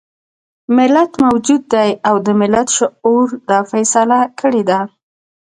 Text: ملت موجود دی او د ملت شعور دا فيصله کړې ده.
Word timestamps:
ملت 0.77 1.11
موجود 1.25 1.61
دی 1.73 1.89
او 2.07 2.15
د 2.25 2.27
ملت 2.41 2.67
شعور 2.77 3.27
دا 3.49 3.59
فيصله 3.71 4.19
کړې 4.39 4.63
ده. 4.69 4.79